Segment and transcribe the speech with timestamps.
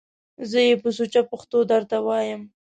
[0.49, 2.41] زه یې په سوچه پښتو درته وایم!